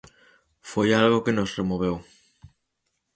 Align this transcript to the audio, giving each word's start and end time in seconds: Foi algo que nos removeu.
Foi 0.71 0.89
algo 1.03 1.23
que 1.25 1.35
nos 1.37 1.53
removeu. 1.59 1.95